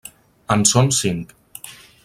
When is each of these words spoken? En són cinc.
En 0.55 0.63
són 0.71 0.89
cinc. 1.01 1.37